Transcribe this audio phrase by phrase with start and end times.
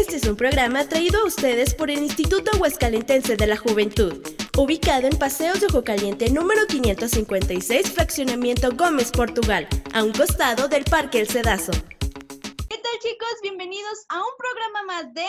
[0.00, 4.26] Este es un programa traído a ustedes por el Instituto Huescalentense de la Juventud,
[4.56, 10.84] ubicado en Paseos de Ojo Caliente número 556, Fraccionamiento Gómez, Portugal, a un costado del
[10.84, 11.72] Parque El Cedazo.
[11.72, 13.28] ¿Qué tal chicos?
[13.42, 15.26] Bienvenidos a un programa más de.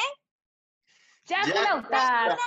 [1.25, 2.39] Yagunautas.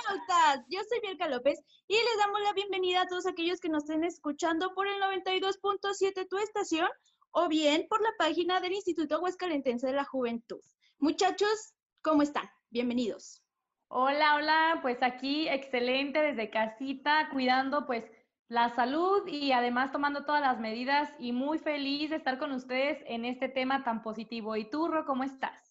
[0.67, 4.03] Yo soy Bielka López y les damos la bienvenida a todos aquellos que nos estén
[4.03, 6.89] escuchando por el 92.7 tu estación
[7.29, 10.61] o bien por la página del Instituto Huescalentense de la Juventud.
[10.97, 11.74] Muchachos,
[12.05, 12.47] ¿cómo están?
[12.69, 13.41] Bienvenidos.
[13.87, 18.05] Hola, hola, pues aquí excelente desde casita, cuidando pues
[18.47, 23.03] la salud y además tomando todas las medidas y muy feliz de estar con ustedes
[23.07, 24.55] en este tema tan positivo.
[24.55, 25.64] ¿Y tú, Ro, cómo estás?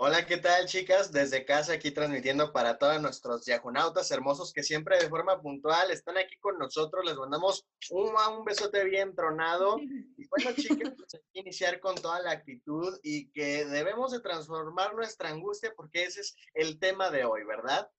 [0.00, 1.10] Hola, ¿qué tal chicas?
[1.10, 6.16] Desde casa aquí transmitiendo para todos nuestros yagunautas hermosos que siempre de forma puntual están
[6.16, 7.04] aquí con nosotros.
[7.04, 9.76] Les mandamos un, un besote bien tronado.
[10.16, 14.20] Y bueno chicas, pues hay que iniciar con toda la actitud y que debemos de
[14.20, 17.90] transformar nuestra angustia porque ese es el tema de hoy, ¿verdad?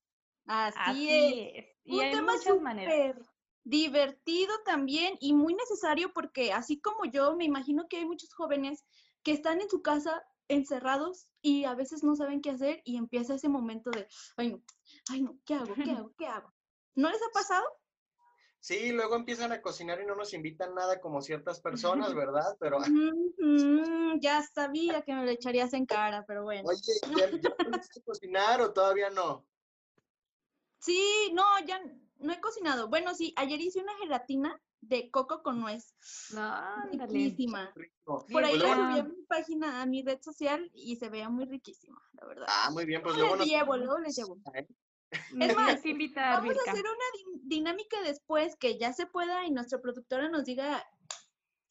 [0.46, 1.10] Así,
[1.54, 1.66] es.
[1.84, 3.18] Y un hay tema muchas maneras.
[3.18, 3.26] súper
[3.66, 8.86] divertido también y muy necesario porque así como yo, me imagino que hay muchos jóvenes
[9.22, 13.36] que están en su casa encerrados y a veces no saben qué hacer y empieza
[13.36, 14.62] ese momento de, ay no,
[15.10, 15.74] ay no, ¿qué hago?
[15.76, 16.14] ¿Qué hago?
[16.18, 16.54] ¿Qué hago?
[16.96, 17.66] ¿No les ha pasado?
[18.60, 22.58] Sí, luego empiezan a cocinar y no nos invitan nada como ciertas personas, ¿verdad?
[22.60, 22.80] Pero,
[24.20, 26.68] ya sabía que me lo echarías en cara, pero bueno.
[26.68, 26.82] oye,
[27.18, 29.46] ¿ya, ya a cocinar o todavía no?
[30.80, 31.82] Sí, no, ya
[32.18, 32.90] no he cocinado.
[32.90, 35.96] Bueno, sí, ayer hice una gelatina de coco con nuez.
[36.36, 37.08] Ándale.
[37.08, 37.72] Riquísima.
[37.76, 38.26] Rico.
[38.32, 41.30] Por ahí Pues la subí a mi página, a mi red social y se veía
[41.30, 42.46] muy riquísima, la verdad.
[42.50, 44.38] Ah, muy bien, pues Luego les llevo, luego les llevo.
[45.12, 45.12] Es
[45.58, 49.82] más, invitar, Vamos a hacer una din- dinámica después que ya se pueda y nuestra
[49.82, 50.86] productora nos diga,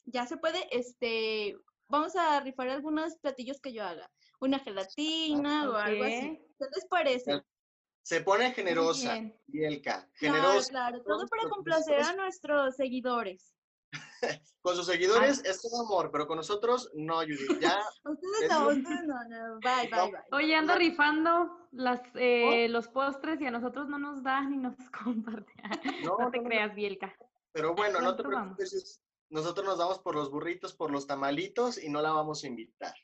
[0.05, 5.75] ya se puede, este, vamos a rifar algunos platillos que yo haga, una gelatina o
[5.75, 6.39] algo así.
[6.57, 7.43] ¿Qué les parece?
[8.09, 9.19] Se pone generosa.
[9.45, 10.69] Bielka, Claro, generosa.
[10.71, 13.53] claro, todo para complacer a nuestros seguidores.
[14.61, 17.59] Con sus seguidores es todo amor, pero con nosotros no, Judith.
[17.61, 20.21] Ya, Ustedes Es no, ustedes no, no, bye, bye, bye.
[20.31, 24.75] Oye, anda rifando las, eh, los postres y a nosotros no nos dan ni nos
[25.03, 25.53] comparte.
[26.03, 27.15] no, No te no, no, creas, Bielka.
[27.51, 28.57] Pero bueno, no te vamos.
[28.57, 28.99] preocupes.
[29.29, 32.95] Nosotros nos vamos por los burritos, por los tamalitos y no la vamos a invitar.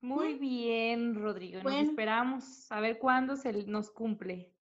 [0.00, 1.56] Muy bien, Rodrigo.
[1.56, 1.90] Nos Bueno.
[1.90, 4.54] esperamos a ver cuándo se nos cumple.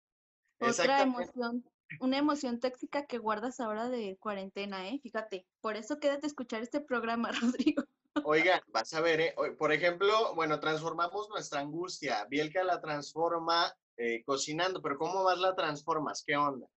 [0.60, 1.64] Otra emoción,
[2.00, 5.00] una emoción tóxica que guardas ahora de cuarentena, ¿eh?
[5.02, 7.84] Fíjate, por eso quédate a escuchar este programa, Rodrigo.
[8.24, 9.36] Oigan, vas a ver, ¿eh?
[9.60, 12.26] Por ejemplo, bueno, transformamos nuestra angustia.
[12.26, 16.24] Bielka la transforma eh, cocinando, pero ¿cómo más la transformas?
[16.26, 16.68] ¿Qué onda?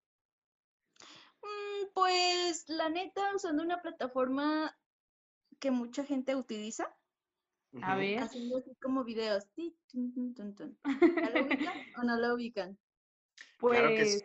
[1.42, 4.77] Mm, Pues la neta, usando una plataforma
[5.59, 6.94] que mucha gente utiliza,
[7.83, 8.19] A ver.
[8.21, 9.49] haciendo así como videos.
[9.55, 10.79] ti, tun, tun, tun, tun.
[10.85, 12.79] ¿Ya lo ubican o no lo ubican?
[13.59, 14.21] Pues Claro que sí.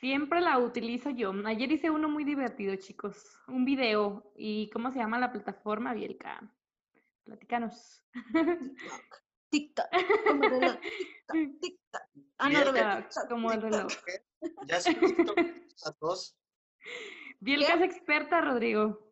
[0.00, 1.32] siempre la utilizo yo.
[1.46, 3.36] Ayer hice uno muy divertido, chicos.
[3.48, 4.32] Un video.
[4.36, 6.54] ¿Y cómo se llama la plataforma, Bielka?
[7.24, 8.04] Platícanos.
[9.50, 9.86] TikTok,
[10.26, 10.76] como el reloj.
[10.80, 12.02] TikTok, TikTok.
[12.38, 13.72] Ah, no, TikTok, TikTok, como el TikTok.
[13.72, 13.92] reloj.
[14.66, 16.38] Ya soy TikTok, las dos.
[17.40, 19.07] Bielka es experta, Rodrigo.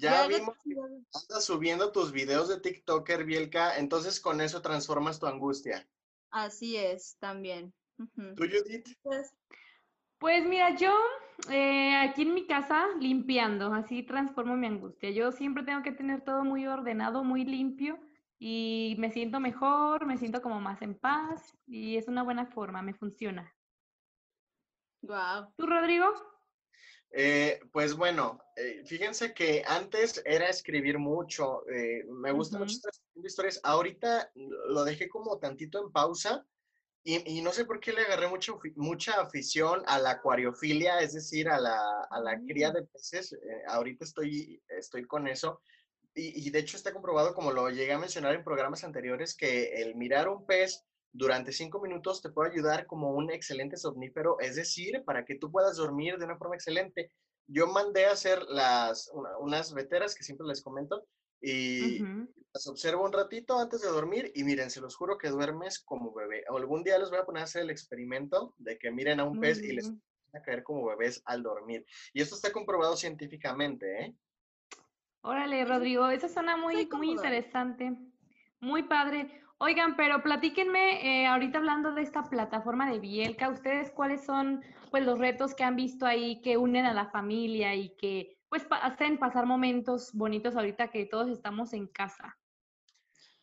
[0.00, 5.26] Ya vimos que andas subiendo tus videos de TikToker, Bielka, entonces con eso transformas tu
[5.26, 5.86] angustia.
[6.30, 7.74] Así es, también.
[7.96, 8.88] ¿Tú, Judith?
[9.02, 9.34] Pues,
[10.18, 10.94] Pues mira, yo
[11.50, 15.10] eh, aquí en mi casa limpiando, así transformo mi angustia.
[15.10, 17.98] Yo siempre tengo que tener todo muy ordenado, muy limpio
[18.38, 22.80] y me siento mejor, me siento como más en paz y es una buena forma,
[22.80, 23.54] me funciona.
[25.02, 25.52] Guau.
[25.58, 26.06] ¿Tú, Rodrigo?
[27.12, 32.76] Eh, pues bueno, eh, fíjense que antes era escribir mucho, eh, me gusta mucho Ujú.
[32.76, 33.60] estar escribiendo historias.
[33.64, 36.46] Ahorita lo dejé como tantito en pausa
[37.02, 41.14] y, y no sé por qué le agarré mucho, mucha afición a la acuariofilia, es
[41.14, 41.78] decir, a la,
[42.10, 42.74] a la cría Mm.
[42.74, 43.32] de peces.
[43.32, 43.38] eh,
[43.68, 45.60] ahorita estoy, estoy con eso.
[46.14, 49.80] Y, y de hecho está comprobado, como lo llegué a mencionar en programas anteriores, que
[49.82, 54.56] el mirar un pez durante cinco minutos te puede ayudar como un excelente somnífero, es
[54.56, 57.12] decir, para que tú puedas dormir de una forma excelente.
[57.52, 61.06] Yo mandé a hacer las, una- unas veteras que siempre les comento
[61.40, 61.98] y
[62.52, 66.12] las observo un ratito antes de dormir y miren, se los juro que duermes como
[66.12, 66.44] bebé.
[66.48, 69.38] Algún día les voy a poner a hacer el experimento de que miren a un
[69.40, 70.02] pez y les bien.
[70.32, 71.84] van a caer como bebés al dormir.
[72.12, 74.14] Y esto está comprobado científicamente, ¿eh?
[75.22, 77.96] Órale, Rodrigo, eso suena muy, muy interesante,
[78.60, 79.39] muy padre.
[79.62, 85.04] Oigan, pero platíquenme, eh, ahorita hablando de esta plataforma de Bielka, ¿ustedes cuáles son pues
[85.04, 89.18] los retos que han visto ahí que unen a la familia y que pues hacen
[89.18, 92.39] pasar momentos bonitos ahorita que todos estamos en casa?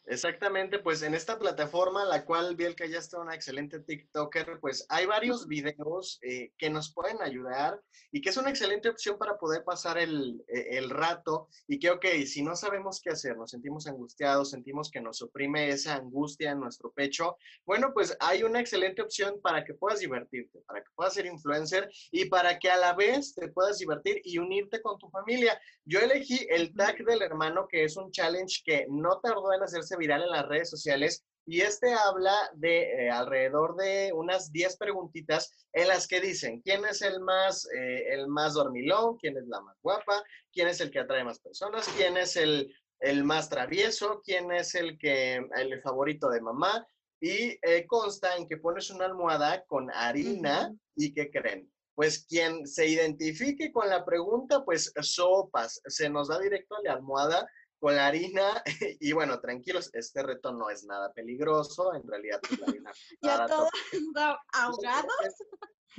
[0.09, 5.06] Exactamente, pues en esta plataforma, la cual Bielka ya está una excelente TikToker, pues hay
[5.06, 9.65] varios videos eh, que nos pueden ayudar y que es una excelente opción para poder
[9.65, 13.86] pasar el, eh, el, rato y que, ok, si no sabemos qué hacer, nos sentimos
[13.86, 19.01] angustiados, sentimos que nos oprime esa angustia en nuestro pecho, bueno, pues hay una excelente
[19.01, 22.94] opción para que puedas divertirte, para que puedas ser influencer y para que a la
[22.94, 25.60] vez te puedas divertir y unirte con tu familia.
[25.83, 29.97] Yo elegí el tag del hermano, que es un challenge que no tardó en hacerse
[29.98, 35.66] viral en las redes sociales y este habla de eh, alrededor de unas 10 preguntitas
[35.72, 39.62] en las que dicen quién es el más, eh, el más dormilón, quién es la
[39.62, 40.22] más guapa,
[40.52, 44.76] quién es el que atrae más personas, quién es el, el más travieso, quién es
[44.76, 46.86] el, que, el favorito de mamá.
[47.22, 51.72] Y eh, consta en que pones una almohada con harina y ¿qué creen?
[51.96, 56.94] Pues quien se identifique con la pregunta, pues sopas, se nos da directo a la
[56.94, 57.48] almohada
[57.79, 58.63] con la harina
[59.00, 62.91] y bueno, tranquilos, este reto no es nada peligroso, en realidad pues, la harina...
[63.21, 63.69] ¿Ya todos
[64.53, 65.35] ahogados?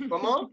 [0.09, 0.51] ¿Cómo?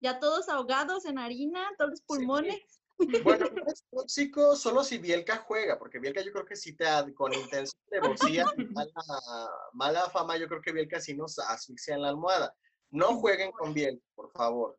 [0.00, 2.80] ¿Ya todos ahogados en harina, todos los pulmones?
[3.24, 6.86] Bueno, no es tóxico solo si Bielka juega, porque Bielka yo creo que sí te
[7.14, 12.02] con intención de bocía, mala, mala fama, yo creo que Bielka sí nos asfixia en
[12.02, 12.54] la almohada.
[12.90, 14.76] No jueguen con Bielka, por favor.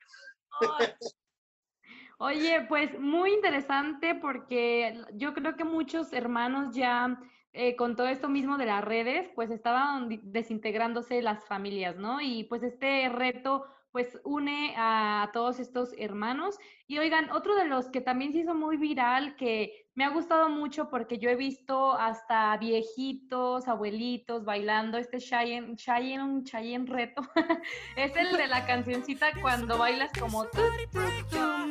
[2.20, 7.20] Oye, pues muy interesante porque yo creo que muchos hermanos ya
[7.54, 12.20] eh, con todo esto mismo de las redes, pues estaban desintegrándose las familias, ¿no?
[12.22, 16.60] Y pues este reto pues une a todos estos hermanos.
[16.88, 20.50] Y oigan, otro de los que también se hizo muy viral, que me ha gustado
[20.50, 27.24] mucho porque yo he visto hasta viejitos, abuelitos bailando este Cheyenne, Cheyenne, Cheyenne reto,
[27.96, 30.46] es el de la cancioncita cuando bailas como...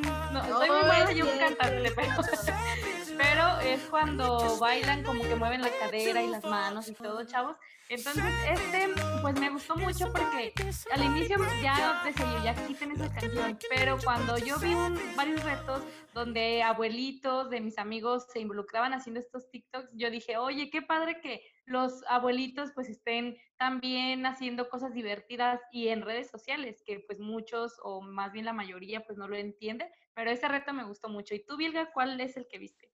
[0.02, 2.12] No, soy muy buena yo cantante, pero...
[3.16, 7.56] pero es cuando bailan como que mueven la cadera y las manos y todo, chavos.
[7.88, 8.88] Entonces, este,
[9.22, 10.52] pues me gustó mucho porque
[10.92, 14.74] al inicio ya decía yo, ya quiten esa canción, pero cuando yo vi
[15.14, 15.82] varios retos
[16.12, 21.20] donde abuelitos de mis amigos se involucraban haciendo estos TikToks, yo dije, oye, qué padre
[21.20, 27.20] que los abuelitos pues estén también haciendo cosas divertidas y en redes sociales, que pues
[27.20, 31.08] muchos o más bien la mayoría pues no lo entiende, pero ese reto me gustó
[31.08, 31.34] mucho.
[31.34, 32.90] ¿Y tú, Vilga, cuál es el que viste?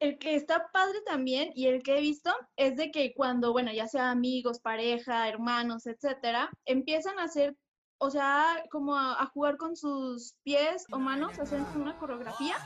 [0.00, 3.72] el que está padre también y el que he visto es de que cuando, bueno,
[3.72, 7.56] ya sea amigos, pareja, hermanos, etcétera, empiezan a hacer,
[7.98, 12.56] o sea, como a, jugar con sus pies o manos, hacen una coreografía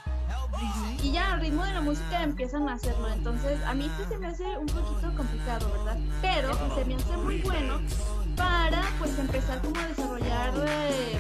[1.02, 3.08] y ya al ritmo de la música empiezan a hacerlo.
[3.08, 5.98] Entonces, a mí esto se me hace un poquito complicado, ¿verdad?
[6.20, 7.80] Pero se me hace muy bueno
[8.36, 11.18] para, pues, empezar como a desarrollar eh,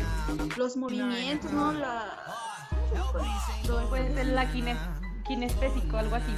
[0.56, 1.72] los movimientos, ¿no?
[1.72, 2.04] La...
[3.90, 4.98] Pues, la kinesia
[5.28, 6.32] kinestésico, algo así.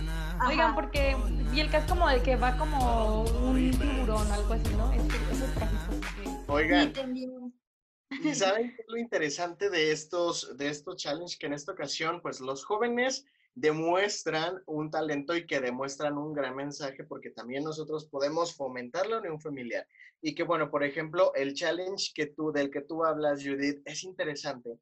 [0.47, 1.17] Oigan, porque
[1.53, 4.93] Bielka es como el que va como un tiburón, algo así, ¿no?
[4.93, 5.95] Es, esos trajitos
[6.49, 6.89] Oigan.
[6.89, 7.27] ¿Y
[8.35, 11.39] saben qué es lo interesante de estos, de estos challenges?
[11.39, 13.25] Que en esta ocasión, pues los jóvenes
[13.55, 19.19] demuestran un talento y que demuestran un gran mensaje porque también nosotros podemos fomentar la
[19.19, 19.87] unión familiar.
[20.23, 24.05] Y que bueno, por ejemplo, el challenge que tú, del que tú hablas, Judith, es
[24.05, 24.79] interesante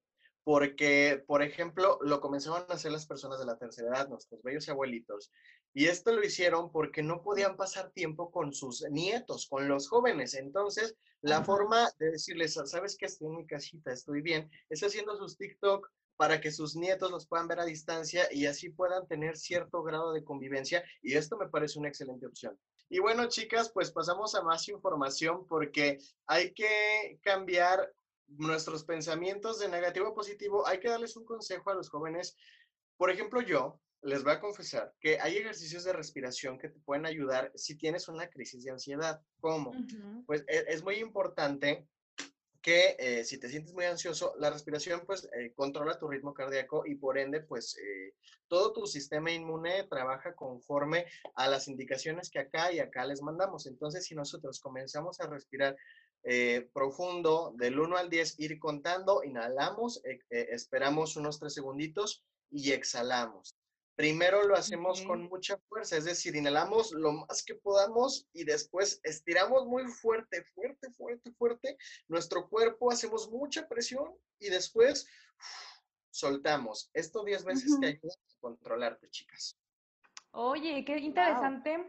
[0.48, 4.66] porque, por ejemplo, lo comenzaban a hacer las personas de la tercera edad, nuestros bellos
[4.70, 5.30] abuelitos,
[5.74, 10.34] y esto lo hicieron porque no podían pasar tiempo con sus nietos, con los jóvenes.
[10.34, 15.16] Entonces, la forma de decirles, sabes que estoy en mi casita, estoy bien, es haciendo
[15.16, 19.36] sus TikTok para que sus nietos los puedan ver a distancia y así puedan tener
[19.36, 20.82] cierto grado de convivencia.
[21.00, 22.58] Y esto me parece una excelente opción.
[22.88, 27.92] Y bueno, chicas, pues pasamos a más información porque hay que cambiar
[28.26, 32.36] nuestros pensamientos de negativo a positivo, hay que darles un consejo a los jóvenes.
[32.96, 37.06] Por ejemplo, yo les voy a confesar que hay ejercicios de respiración que te pueden
[37.06, 39.20] ayudar si tienes una crisis de ansiedad.
[39.40, 39.72] ¿Cómo?
[40.26, 41.86] Pues e, es, muy importante
[42.62, 46.84] que eh, si te sientes muy ansioso, la respiración pues eh, controla tu ritmo cardíaco
[46.86, 48.14] y por ende pues eh,
[48.46, 53.66] todo tu sistema inmune trabaja conforme a las indicaciones que acá y acá les mandamos.
[53.66, 55.76] Entonces si nosotros comenzamos a respirar
[56.24, 62.24] eh, profundo, del 1 al 10, ir contando, inhalamos, eh, eh, esperamos unos 3 segunditos
[62.50, 63.56] y exhalamos.
[63.98, 69.00] Primero lo hacemos con mucha fuerza, es decir, inhalamos lo más que podamos y después
[69.02, 71.76] estiramos muy fuerte, fuerte, fuerte, fuerte.
[72.06, 75.08] Nuestro cuerpo hacemos mucha presión y después
[76.10, 76.92] soltamos.
[76.94, 79.58] Esto 10 veces te ayuda a controlarte, chicas.
[80.30, 81.84] Oye, qué interesante.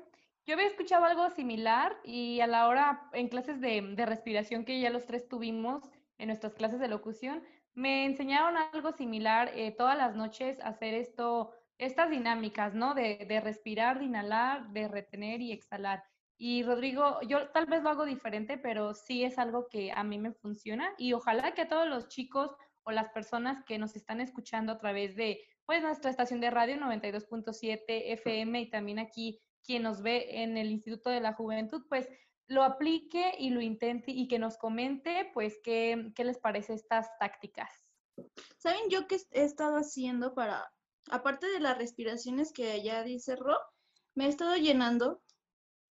[0.48, 4.90] Yo había escuchado algo similar y a la hora, en clases de, respiración que ya
[4.90, 5.84] los tres tuvimos
[6.18, 7.44] en nuestras clases de locución,
[7.76, 12.94] me enseñaron algo similar eh, todas las noches hacer esto estas dinámicas, ¿no?
[12.94, 16.04] De, de respirar, de inhalar, de retener y exhalar.
[16.38, 20.20] Y Rodrigo, yo tal vez lo hago diferente, pero sí es algo que a mí
[20.20, 24.22] me funciona y ojalá que a todos los chicos o las personas que nos están
[24.22, 29.84] escuchando a través de pues nuestra estación de radio 92.7 FM y también aquí quien
[29.84, 32.08] nos ve en el Instituto de la Juventud, pues
[32.48, 37.10] lo aplique y lo intente y que nos comente pues qué, qué les parece estas
[37.20, 37.70] tácticas.
[38.58, 40.72] ¿Saben yo qué he estado haciendo para,
[41.10, 43.58] aparte de las respiraciones que ya dice Ro,
[44.16, 45.22] me he estado llenando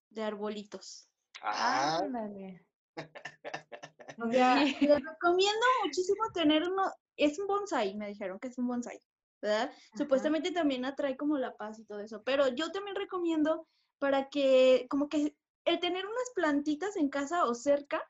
[0.10, 1.10] de arbolitos.
[1.42, 2.66] Ah, Ándale.
[4.18, 8.68] O sea, les recomiendo muchísimo tener uno, es un bonsai, me dijeron que es un
[8.68, 8.98] bonsai,
[9.42, 9.72] ¿verdad?
[9.98, 13.68] Supuestamente también atrae como la paz y todo eso, pero yo también recomiendo
[14.00, 15.36] para que, como que
[15.66, 18.02] el tener unas plantitas en casa o cerca,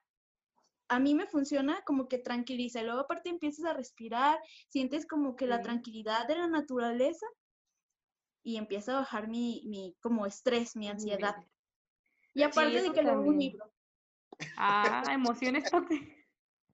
[0.87, 2.81] a mí me funciona como que tranquiliza.
[2.81, 4.39] Y luego aparte empiezas a respirar,
[4.69, 7.25] sientes como que la tranquilidad de la naturaleza
[8.43, 11.35] y empieza a bajar mi, mi como estrés, mi ansiedad.
[12.33, 13.71] Y aparte de que leo un libro.
[14.57, 16.15] Ah, emociones tóxicas.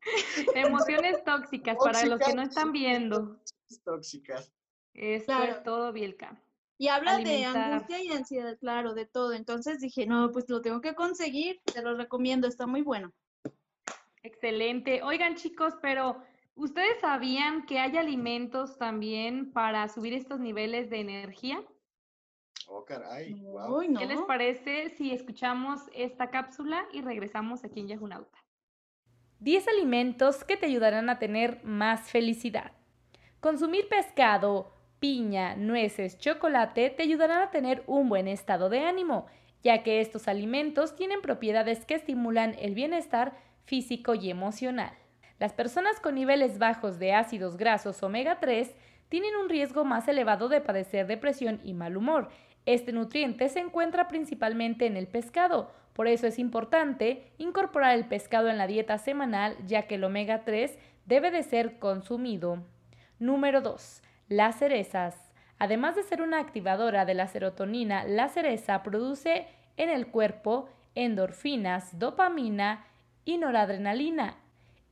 [0.55, 3.39] Emociones tóxicas para los que no están viendo.
[3.83, 4.51] Tóxicas.
[4.93, 5.51] Esto Claro.
[5.51, 6.41] es todo, Bielka.
[6.77, 9.33] Y habla de angustia y ansiedad, claro, de todo.
[9.33, 13.13] Entonces dije, no, pues lo tengo que conseguir, te lo recomiendo, está muy bueno.
[14.23, 15.01] Excelente.
[15.03, 16.17] Oigan, chicos, pero
[16.55, 21.63] ¿ustedes sabían que hay alimentos también para subir estos niveles de energía?
[22.67, 23.33] Oh, caray.
[23.33, 23.79] Wow.
[23.79, 23.99] Uy, no.
[23.99, 28.37] ¿Qué les parece si escuchamos esta cápsula y regresamos aquí en Yahunauta?
[29.39, 32.73] 10 alimentos que te ayudarán a tener más felicidad.
[33.39, 39.25] Consumir pescado, piña, nueces, chocolate te ayudarán a tener un buen estado de ánimo,
[39.63, 44.93] ya que estos alimentos tienen propiedades que estimulan el bienestar físico y emocional.
[45.39, 48.75] Las personas con niveles bajos de ácidos grasos omega 3
[49.09, 52.29] tienen un riesgo más elevado de padecer depresión y mal humor.
[52.65, 58.49] Este nutriente se encuentra principalmente en el pescado, por eso es importante incorporar el pescado
[58.49, 62.63] en la dieta semanal ya que el omega 3 debe de ser consumido.
[63.19, 64.01] Número 2.
[64.29, 65.33] Las cerezas.
[65.59, 71.99] Además de ser una activadora de la serotonina, la cereza produce en el cuerpo endorfinas,
[71.99, 72.85] dopamina
[73.25, 74.37] y noradrenalina.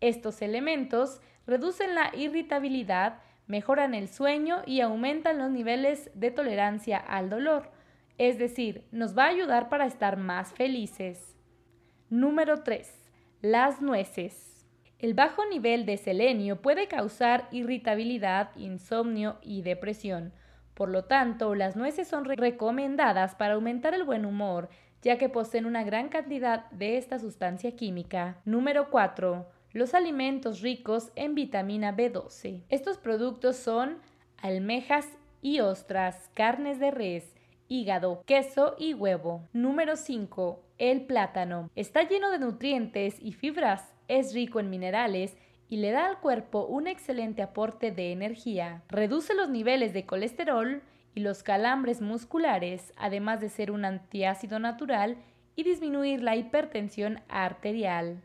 [0.01, 7.29] Estos elementos reducen la irritabilidad, mejoran el sueño y aumentan los niveles de tolerancia al
[7.29, 7.71] dolor.
[8.17, 11.35] Es decir, nos va a ayudar para estar más felices.
[12.09, 13.11] Número 3.
[13.41, 14.65] Las nueces.
[14.99, 20.33] El bajo nivel de selenio puede causar irritabilidad, insomnio y depresión.
[20.73, 24.69] Por lo tanto, las nueces son re- recomendadas para aumentar el buen humor,
[25.01, 28.37] ya que poseen una gran cantidad de esta sustancia química.
[28.45, 29.45] Número 4.
[29.71, 32.63] Los alimentos ricos en vitamina B12.
[32.69, 33.99] Estos productos son
[34.37, 35.07] almejas
[35.41, 37.35] y ostras, carnes de res,
[37.67, 39.47] hígado, queso y huevo.
[39.53, 40.63] Número 5.
[40.79, 41.69] El plátano.
[41.75, 45.37] Está lleno de nutrientes y fibras, es rico en minerales
[45.69, 48.81] y le da al cuerpo un excelente aporte de energía.
[48.89, 50.81] Reduce los niveles de colesterol
[51.15, 55.17] y los calambres musculares, además de ser un antiácido natural
[55.55, 58.21] y disminuir la hipertensión arterial.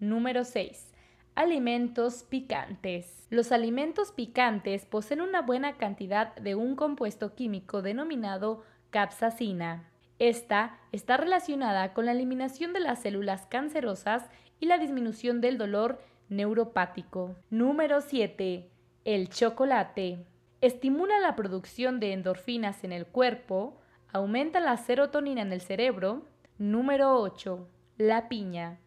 [0.00, 0.92] Número 6.
[1.34, 3.26] Alimentos picantes.
[3.30, 9.88] Los alimentos picantes poseen una buena cantidad de un compuesto químico denominado capsaicina.
[10.18, 16.02] Esta está relacionada con la eliminación de las células cancerosas y la disminución del dolor
[16.28, 17.36] neuropático.
[17.50, 18.68] Número 7.
[19.04, 20.26] El chocolate.
[20.60, 23.78] Estimula la producción de endorfinas en el cuerpo,
[24.12, 26.26] aumenta la serotonina en el cerebro.
[26.58, 27.68] Número 8.
[27.96, 28.80] La piña.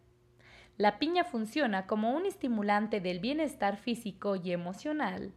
[0.76, 5.32] La piña funciona como un estimulante del bienestar físico y emocional.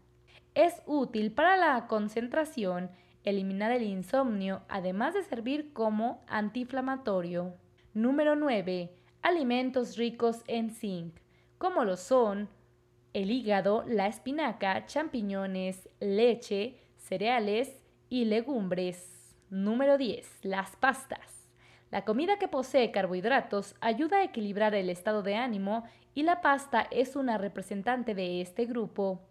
[0.56, 2.92] Es útil para la concentración,
[3.24, 7.54] eliminar el insomnio, además de servir como antiinflamatorio.
[7.94, 8.94] Número 9.
[9.22, 11.15] Alimentos ricos en zinc,
[11.58, 12.50] como lo son
[13.15, 19.34] el hígado, la espinaca, champiñones, leche, cereales y legumbres.
[19.50, 20.39] Número 10.
[20.41, 21.48] Las pastas.
[21.91, 26.88] La comida que posee carbohidratos ayuda a equilibrar el estado de ánimo y la pasta
[26.91, 29.22] es una representante de este grupo.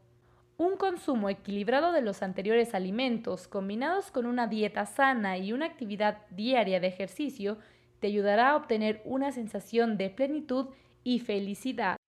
[0.56, 6.22] Un consumo equilibrado de los anteriores alimentos combinados con una dieta sana y una actividad
[6.30, 7.58] diaria de ejercicio
[8.00, 10.68] te ayudará a obtener una sensación de plenitud
[11.02, 11.98] y felicidad.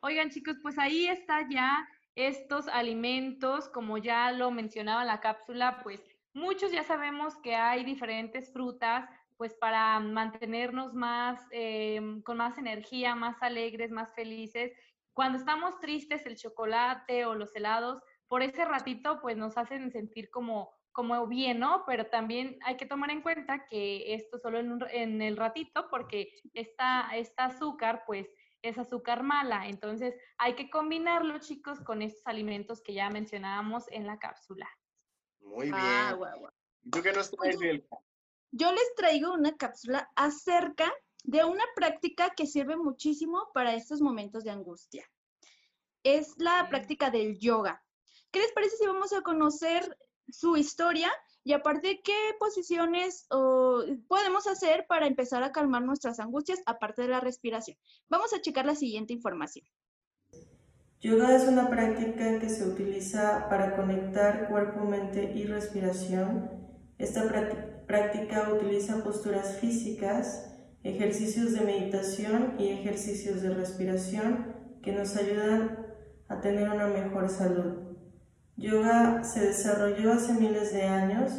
[0.00, 5.80] Oigan, chicos, pues ahí está ya estos alimentos, como ya lo mencionaba en la cápsula,
[5.82, 12.58] pues muchos ya sabemos que hay diferentes frutas, pues para mantenernos más, eh, con más
[12.58, 14.72] energía, más alegres, más felices.
[15.12, 20.30] Cuando estamos tristes, el chocolate o los helados, por ese ratito pues nos hacen sentir
[20.30, 21.82] como, como bien, ¿no?
[21.86, 26.30] Pero también hay que tomar en cuenta que esto solo en, en el ratito porque
[26.54, 28.28] esta, esta azúcar pues
[28.68, 29.66] es azúcar mala.
[29.68, 34.68] Entonces hay que combinarlo, chicos, con estos alimentos que ya mencionábamos en la cápsula.
[35.40, 36.18] Muy Ah, bien.
[36.18, 36.52] guau, guau.
[36.82, 37.96] ¿Y ¿Tú qué nos traes, Bielka?
[38.50, 40.92] Yo les traigo una cápsula acerca
[41.24, 45.10] de una práctica que sirve muchísimo para estos momentos de angustia.
[46.02, 47.82] Es la práctica del yoga.
[48.30, 49.98] ¿Qué les parece si vamos a conocer
[50.28, 51.10] su historia
[51.48, 53.26] y aparte qué posiciones
[54.06, 57.78] podemos hacer para empezar a calmar nuestras angustias aparte de la respiración?
[58.10, 59.64] Vamos a checar la siguiente información.
[61.00, 66.50] Yoga es una práctica que se utiliza para conectar cuerpo, mente y respiración.
[66.98, 75.16] Esta prácti- práctica utiliza posturas físicas, ejercicios de meditación y ejercicios de respiración que nos
[75.16, 75.86] ayudan
[76.28, 77.87] a tener una mejor salud.
[78.58, 81.30] Yoga se desarrolló hace miles de años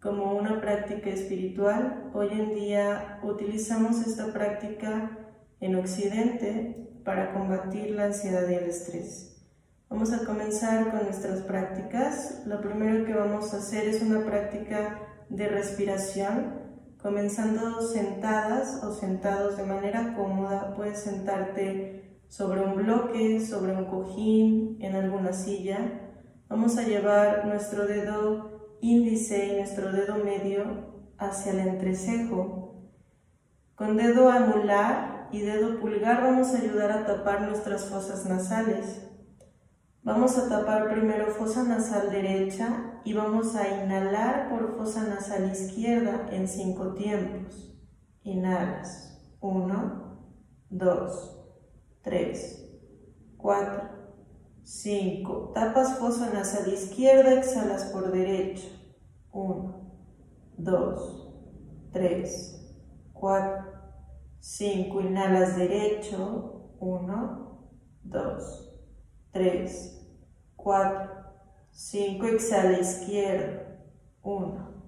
[0.00, 2.10] como una práctica espiritual.
[2.14, 5.18] Hoy en día utilizamos esta práctica
[5.60, 9.44] en Occidente para combatir la ansiedad y el estrés.
[9.90, 12.40] Vamos a comenzar con nuestras prácticas.
[12.46, 16.54] Lo primero que vamos a hacer es una práctica de respiración,
[17.02, 20.74] comenzando sentadas o sentados de manera cómoda.
[20.74, 26.06] Puedes sentarte sobre un bloque, sobre un cojín, en alguna silla.
[26.50, 32.90] Vamos a llevar nuestro dedo índice y nuestro dedo medio hacia el entrecejo.
[33.76, 39.08] Con dedo anular y dedo pulgar vamos a ayudar a tapar nuestras fosas nasales.
[40.02, 46.26] Vamos a tapar primero fosa nasal derecha y vamos a inhalar por fosa nasal izquierda
[46.32, 47.80] en cinco tiempos.
[48.24, 49.36] Inhalas.
[49.38, 50.18] Uno,
[50.68, 51.46] dos,
[52.02, 52.68] tres,
[53.36, 53.99] cuatro,
[54.64, 55.52] cinco.
[55.54, 58.68] Tapas fosa nasal izquierda, exhalas por derecha.
[59.32, 59.92] Uno,
[60.56, 61.28] dos,
[61.92, 62.74] tres,
[63.12, 63.72] cuatro,
[64.38, 65.00] cinco.
[65.00, 66.56] Inhalas derecho.
[66.80, 67.60] Uno,
[68.02, 68.70] dos,
[69.32, 70.00] 3,
[70.56, 71.10] 4,
[71.70, 73.60] 5, exhala izquierdo,
[74.22, 74.82] 1,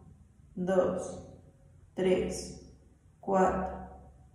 [0.57, 1.29] 2,
[1.95, 2.77] 3,
[3.21, 3.89] 4,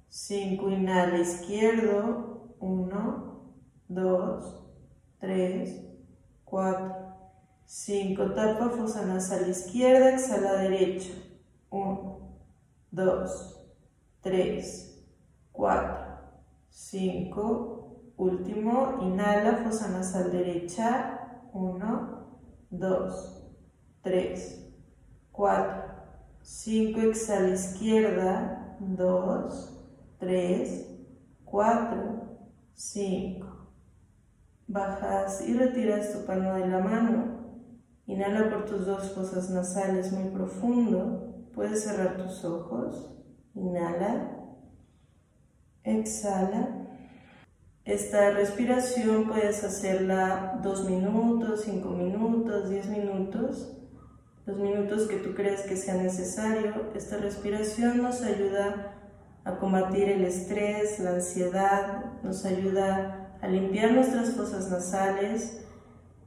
[0.08, 3.54] 5, inhala izquierdo, 1,
[3.90, 4.67] 2, 3,
[5.22, 6.96] 4,
[7.66, 11.14] 5, tapa fosa nasal izquierda, exhala derecha,
[11.70, 12.20] 1,
[12.92, 13.28] 2,
[14.24, 14.64] 3,
[15.52, 16.08] 4,
[16.70, 17.78] 5,
[18.18, 21.20] Último, inhala, fosa nasal derecha.
[21.54, 22.26] 1,
[22.72, 23.12] 2,
[24.02, 24.74] 3,
[25.32, 25.84] 4,
[26.42, 27.02] 5.
[27.02, 28.76] Exhala izquierda.
[28.80, 29.52] 2,
[30.20, 30.88] 3,
[31.46, 32.40] 4,
[32.74, 33.57] 5.
[34.68, 37.38] Bajas y retiras tu palma de la mano.
[38.06, 41.50] Inhala por tus dos fosas nasales muy profundo.
[41.54, 43.14] Puedes cerrar tus ojos.
[43.54, 44.38] Inhala.
[45.84, 46.88] Exhala.
[47.86, 53.78] Esta respiración puedes hacerla dos minutos, cinco minutos, diez minutos,
[54.46, 56.92] los minutos que tú creas que sea necesario.
[56.94, 58.94] Esta respiración nos ayuda
[59.46, 65.66] a combatir el estrés, la ansiedad, nos ayuda a limpiar nuestras fosas nasales,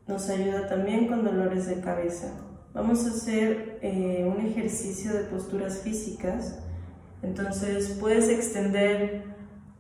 [0.07, 2.33] nos ayuda también con dolores de cabeza.
[2.75, 6.59] Vamos a hacer eh, un ejercicio de posturas físicas,
[7.23, 9.25] entonces puedes extender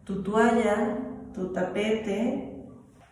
[0.04, 0.98] tu toalla
[1.32, 2.66] tu tapete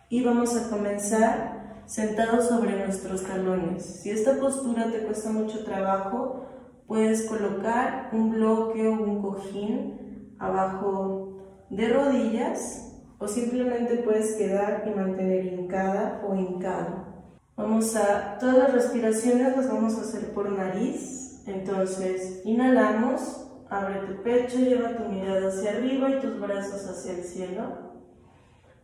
[0.09, 3.83] y vamos a comenzar sentados sobre nuestros talones.
[3.83, 6.45] Si esta postura te cuesta mucho trabajo,
[6.87, 12.88] puedes colocar un bloque o un cojín abajo de rodillas
[13.19, 17.09] o simplemente puedes quedar y mantener hincada o hincado.
[17.55, 24.23] Vamos a, todas las respiraciones las vamos a hacer por nariz, entonces inhalamos, abre tu
[24.23, 27.89] pecho, lleva tu mirada hacia arriba y tus brazos hacia el cielo.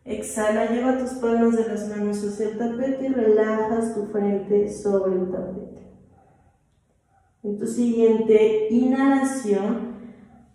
[0.03, 5.15] Exhala, lleva tus palmas de las manos hacia el tapete y relajas tu frente sobre
[5.15, 5.75] el tapete.
[7.43, 9.95] En tu siguiente inhalación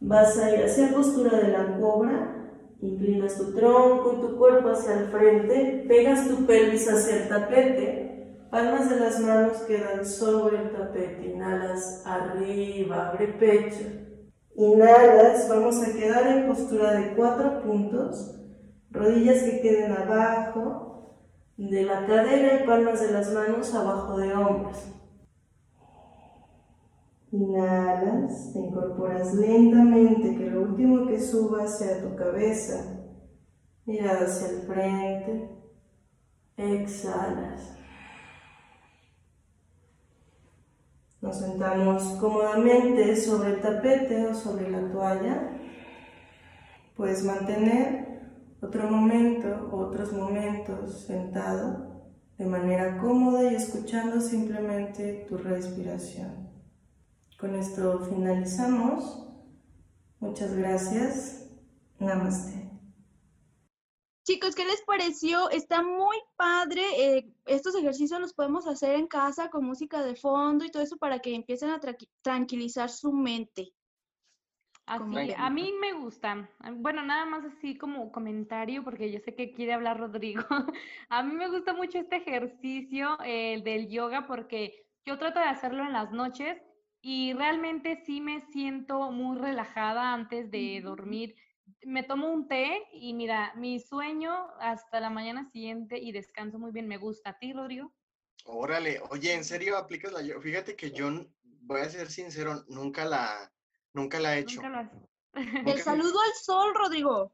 [0.00, 2.39] vas a ir hacia postura de la cobra,
[2.82, 8.38] inclinas tu tronco y tu cuerpo hacia el frente, pegas tu pelvis hacia el tapete,
[8.50, 13.84] palmas de las manos quedan sobre el tapete, inhalas arriba, abre pecho.
[14.56, 18.36] Inhalas, vamos a quedar en postura de cuatro puntos
[18.90, 20.90] rodillas que queden abajo
[21.56, 24.92] de la cadera y palmas de las manos abajo de hombros.
[27.32, 30.79] Inhalas, te incorporas lentamente, que lo último
[31.20, 33.00] suba hacia tu cabeza,
[33.84, 35.50] mirada hacia el frente,
[36.56, 37.76] exhalas.
[41.20, 45.50] Nos sentamos cómodamente sobre el tapete o sobre la toalla.
[46.96, 48.22] Puedes mantener
[48.62, 51.90] otro momento o otros momentos sentado
[52.38, 56.48] de manera cómoda y escuchando simplemente tu respiración.
[57.38, 59.29] Con esto finalizamos.
[60.20, 61.48] Muchas gracias.
[61.98, 62.68] Namaste.
[64.26, 65.50] Chicos, ¿qué les pareció?
[65.50, 66.82] Está muy padre.
[66.98, 70.96] eh, estos ejercicios los podemos hacer en casa con música de fondo y todo eso
[70.98, 73.72] para que empiecen a tra- tranquilizar su mente.
[74.86, 75.02] Así,
[75.36, 76.50] a mí me gustan.
[76.58, 80.42] Ah, Bueno, nada más así como comentario, porque yo sé que quiere hablar Rodrigo.
[81.08, 85.84] A mí me gusta mucho este ejercicio, el del yoga, porque yo trato de hacerlo
[85.84, 86.60] en las noches
[87.02, 91.34] y realmente sí me siento muy relajada antes de dormir.
[91.82, 96.72] Me tomo un té y mira, mi sueño hasta la mañana siguiente y descanso muy
[96.72, 96.88] bien.
[96.88, 97.30] Me gusta.
[97.30, 97.92] ¿A ti, Rodrigo?
[98.44, 100.40] Órale, oye, ¿en serio aplicas la yoga?
[100.40, 101.08] Fíjate que yo,
[101.42, 103.52] voy a ser sincero, nunca la,
[103.92, 104.56] nunca la he hecho.
[104.62, 104.92] Nunca lo has-
[105.34, 107.32] El Nunca- saludo al sol, Rodrigo.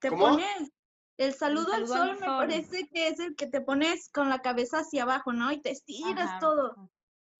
[0.00, 0.28] Te ¿Cómo?
[0.30, 0.72] pones.
[1.16, 2.36] El saludo, al saludo al sol me sol.
[2.38, 5.52] parece que es el que te pones con la cabeza hacia abajo, ¿no?
[5.52, 6.38] Y te estiras Ajá.
[6.40, 6.90] todo.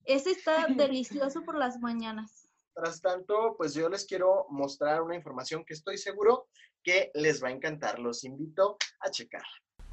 [0.05, 2.49] Ese está delicioso por las mañanas.
[2.77, 6.49] Mientras tanto, pues yo les quiero mostrar una información que estoy seguro
[6.83, 7.99] que les va a encantar.
[7.99, 9.45] Los invito a checar.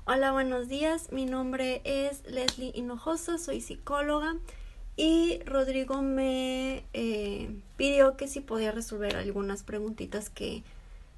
[0.05, 1.11] Hola, buenos días.
[1.11, 4.35] Mi nombre es Leslie Hinojosa, soy psicóloga
[4.95, 10.63] y Rodrigo me eh, pidió que si podía resolver algunas preguntitas que,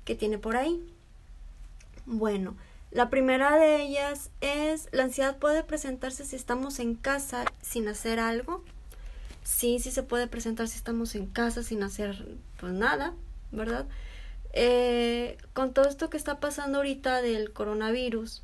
[0.05, 0.85] que tiene por ahí.
[2.05, 2.55] Bueno,
[2.91, 8.19] la primera de ellas es, ¿la ansiedad puede presentarse si estamos en casa sin hacer
[8.19, 8.63] algo?
[9.43, 12.25] Sí, sí se puede presentar si estamos en casa sin hacer
[12.59, 13.13] pues nada,
[13.51, 13.85] ¿verdad?
[14.53, 18.41] Eh, con todo esto que está pasando ahorita del coronavirus,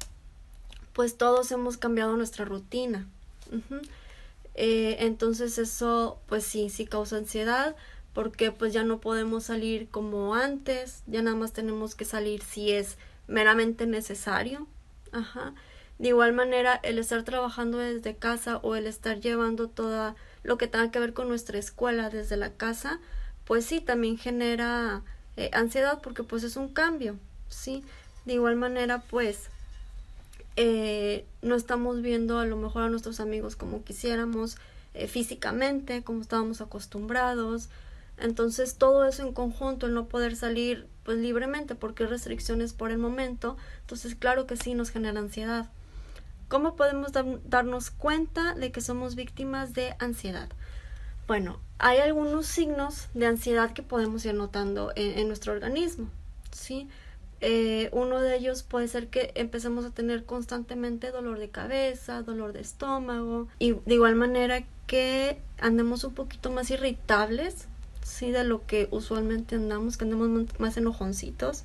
[0.93, 3.07] pues todos hemos cambiado nuestra rutina.
[4.55, 7.75] Eh, entonces eso, pues sí, sí causa ansiedad
[8.13, 12.71] porque pues ya no podemos salir como antes, ya nada más tenemos que salir si
[12.71, 14.67] es meramente necesario.
[15.99, 20.67] De igual manera, el estar trabajando desde casa o el estar llevando toda lo que
[20.67, 22.99] tenga que ver con nuestra escuela desde la casa,
[23.45, 25.02] pues sí, también genera
[25.38, 27.17] eh, ansiedad porque pues es un cambio,
[27.49, 27.84] ¿sí?
[28.25, 29.49] De igual manera, pues
[30.56, 34.58] eh, no estamos viendo a lo mejor a nuestros amigos como quisiéramos
[34.93, 37.69] eh, físicamente, como estábamos acostumbrados.
[38.17, 42.91] Entonces todo eso en conjunto, el no poder salir pues libremente porque hay restricciones por
[42.91, 45.69] el momento, entonces claro que sí nos genera ansiedad.
[46.49, 50.49] ¿Cómo podemos dar- darnos cuenta de que somos víctimas de ansiedad?
[51.27, 56.09] Bueno, hay algunos signos de ansiedad que podemos ir notando en, nuestro organismo,
[56.51, 56.88] ¿sí?
[57.41, 62.51] Eh, uno de ellos puede ser que empecemos a tener constantemente dolor de cabeza, dolor
[62.51, 67.67] de estómago y de igual manera que andemos un poquito más irritables,
[68.03, 71.63] sí, de lo que usualmente andamos, que andemos más- más enojoncitos.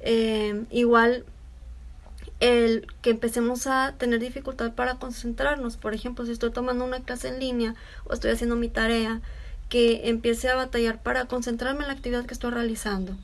[0.00, 1.24] Eh, igual
[2.40, 7.28] el que empecemos a tener dificultad para concentrarnos, por ejemplo, si estoy tomando una clase
[7.28, 9.20] en línea o estoy haciendo mi tarea,
[9.68, 13.16] que empiece a batallar para concentrarme en la actividad que estoy realizando.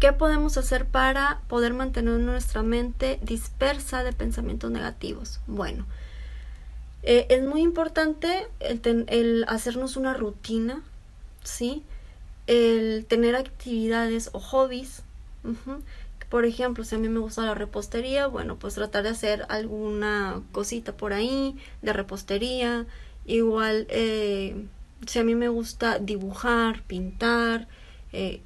[0.00, 5.40] ¿Qué podemos hacer para poder mantener nuestra mente dispersa de pensamientos negativos?
[5.46, 5.86] Bueno,
[7.02, 10.82] eh, es muy importante el, hacernos una rutina,
[11.42, 11.82] ¿sí?
[12.46, 15.02] El tener actividades o hobbies.
[16.34, 20.42] Por ejemplo, si a mí me gusta la repostería, bueno, pues tratar de hacer alguna
[20.50, 22.86] cosita por ahí de repostería.
[23.24, 24.66] Igual, eh,
[25.06, 27.68] si a mí me gusta dibujar, pintar,
[28.12, 28.40] eh,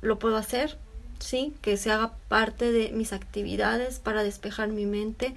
[0.00, 0.78] lo puedo hacer,
[1.18, 1.52] ¿sí?
[1.60, 5.34] Que se haga parte de mis actividades para despejar mi mente.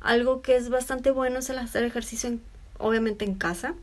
[0.00, 2.42] Algo que es bastante bueno es el hacer ejercicio, en-
[2.78, 3.76] obviamente en casa.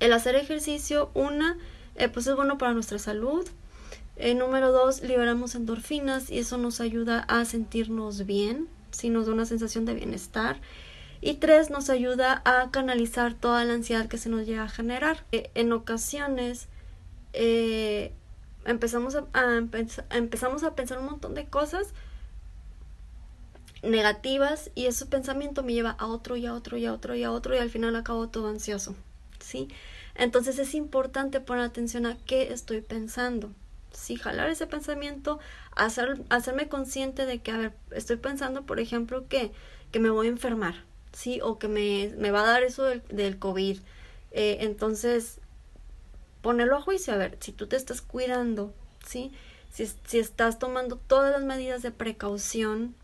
[0.00, 1.56] El hacer ejercicio, una,
[1.94, 3.46] eh, pues es bueno para nuestra salud.
[4.16, 9.10] Número dos, liberamos endorfinas y eso nos ayuda a sentirnos bien, ¿sí?
[9.10, 10.60] Nos da una sensación de bienestar.
[11.20, 15.24] Y tres, nos ayuda a canalizar toda la ansiedad que se nos llega a generar.
[15.32, 16.68] Eh, en ocasiones
[17.32, 18.12] eh,
[18.64, 21.92] empezamos, a, a empe- empezamos a pensar un montón de cosas
[23.82, 27.24] negativas y ese pensamiento me lleva a otro y a otro y a otro y
[27.24, 28.94] a otro y al final acabo todo ansioso,
[29.40, 29.68] ¿sí?
[30.14, 33.50] Entonces es importante poner atención a qué estoy pensando,
[33.94, 34.16] ¿sí?
[34.16, 35.38] Jalar ese pensamiento,
[35.74, 39.52] hacer, hacerme consciente de que, a ver, estoy pensando, por ejemplo, que,
[39.92, 40.74] que me voy a enfermar,
[41.12, 41.40] ¿sí?
[41.42, 43.78] O que me, me va a dar eso del, del COVID.
[44.32, 45.38] Eh, entonces,
[46.42, 48.74] ponerlo a juicio, a ver, si tú te estás cuidando,
[49.06, 49.32] ¿sí?
[49.72, 52.94] Si, si estás tomando todas las medidas de precaución,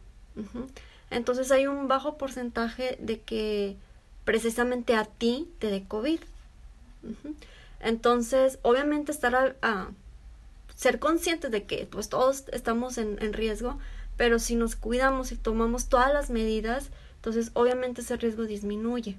[1.11, 3.77] entonces hay un bajo porcentaje de que
[4.25, 6.21] precisamente a ti te dé COVID.
[7.81, 9.89] Entonces, obviamente estar a,
[10.81, 13.79] ser conscientes de que pues todos estamos en, riesgo,
[14.17, 19.19] pero si nos cuidamos y tomamos todas las medidas, entonces obviamente ese riesgo disminuye,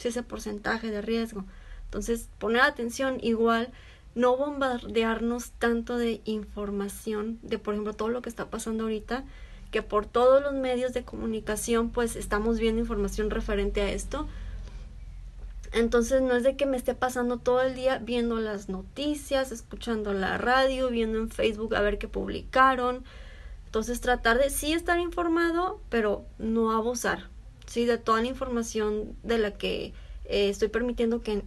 [0.00, 1.44] ese porcentaje de riesgo.
[1.86, 3.72] Entonces, poner atención igual,
[4.14, 9.24] no bombardearnos tanto de información, de por ejemplo todo lo que está pasando ahorita,
[9.72, 14.28] que por todos los medios de comunicación pues estamos viendo información referente a esto.
[15.72, 20.12] Entonces no es de que me esté pasando todo el día viendo las noticias, escuchando
[20.12, 23.04] la radio, viendo en Facebook a ver qué publicaron.
[23.64, 27.30] Entonces tratar de sí estar informado, pero no abusar,
[27.66, 29.94] sí, de toda la información de la que
[30.26, 31.42] eh, estoy permitiendo que,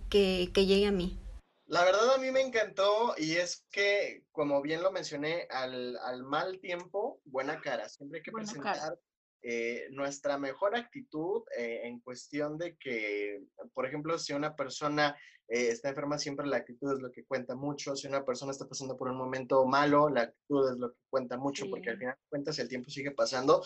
[0.56, 1.20] llegue a mí.
[1.68, 6.60] La verdad a mí me encantó y es que, como bien lo mencioné, al, mal
[6.60, 7.90] tiempo, buena cara.
[7.90, 8.98] Siempre hay que presentar
[9.42, 13.42] eh, nuestra mejor actitud eh, en cuestión de que,
[13.74, 15.16] por ejemplo, si una persona
[15.48, 17.96] está enferma, siempre la actitud es lo que cuenta mucho.
[17.96, 21.38] Si una persona está pasando por un momento malo, la actitud es lo que cuenta
[21.38, 23.62] mucho, porque al final de cuentas el tiempo sigue pasando.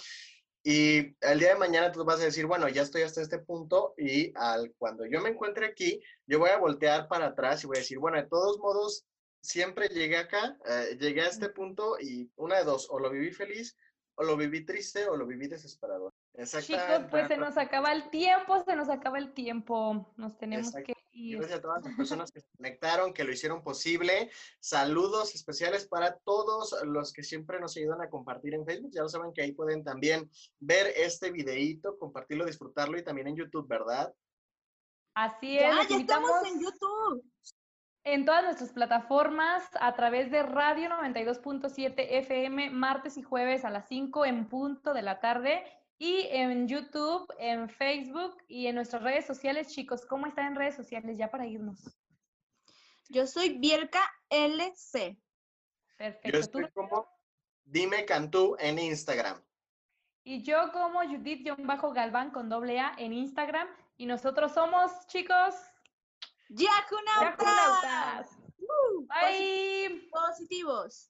[0.63, 3.93] Y el día de mañana tú vas a decir, bueno, ya estoy hasta este punto
[3.97, 7.77] y al, cuando yo me encuentre aquí, yo voy a voltear para atrás y voy
[7.77, 9.05] a decir, bueno, de todos modos,
[9.41, 13.31] siempre llegué acá, eh, llegué a este punto y una de dos, o lo viví
[13.31, 13.77] feliz,
[14.19, 16.13] o lo viví triste, o lo viví desesperado.
[16.61, 20.93] Chicos, pues se nos acaba el tiempo, se nos acaba el tiempo, nos tenemos que
[21.11, 24.31] Gracias a todas las personas que se conectaron, que lo hicieron posible.
[24.59, 28.91] Saludos especiales para todos los que siempre nos ayudan a compartir en Facebook.
[28.93, 30.29] Ya lo saben que ahí pueden también
[30.59, 34.13] ver este videíto, compartirlo, disfrutarlo y también en YouTube, ¿verdad?
[35.13, 35.63] Así es.
[35.63, 37.23] Ya, ya estamos en YouTube.
[38.03, 43.87] En todas nuestras plataformas, a través de Radio 92.7 FM, martes y jueves a las
[43.87, 45.63] 5 en punto de la tarde
[45.97, 50.05] y en YouTube, en Facebook y en nuestras redes sociales, chicos.
[50.05, 51.93] ¿Cómo están en redes sociales ya para irnos?
[53.09, 55.17] Yo soy Bielka LC.
[55.97, 56.29] Perfecto.
[56.31, 57.05] Yo estoy como
[57.65, 59.41] Dime Cantú en Instagram.
[60.23, 63.67] Y yo como Judith-Galván con doble A en Instagram.
[63.97, 65.53] Y nosotros somos, chicos,
[66.49, 68.27] Yajunautas.
[69.07, 70.01] Bye.
[70.11, 71.09] Positivos.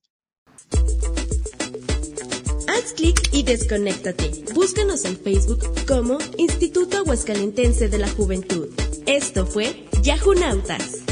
[2.67, 4.43] Haz clic y desconéctate.
[4.53, 8.69] Búscanos en Facebook como Instituto Aguascalentense de la Juventud.
[9.05, 11.08] Esto fue Yahunautas.